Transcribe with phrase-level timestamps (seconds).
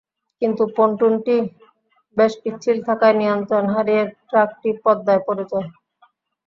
[0.41, 1.35] কিন্তু পন্টুনটি
[2.17, 5.67] বেশ পিচ্ছিল থাকায় নিয়ন্ত্রণ হারিয়ে ট্রাকটি পদ্মায় পড়ে যায়।